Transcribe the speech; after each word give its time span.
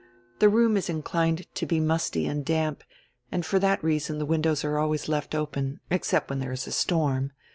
The 0.39 0.49
room 0.49 0.77
is 0.77 0.89
inclined 0.89 1.45
to 1.53 1.65
be 1.67 1.79
musty 1.79 2.25
and 2.25 2.43
damp, 2.43 2.83
and 3.31 3.45
for 3.45 3.59
diat 3.59 3.83
reason 3.83 4.17
die 4.17 4.23
windows 4.23 4.63
are 4.63 4.79
always 4.79 5.07
left 5.07 5.35
open, 5.35 5.79
except 5.91 6.31
when 6.31 6.39
diere 6.41 6.53
is 6.53 6.65
a 6.65 6.71
storm. 6.71 7.33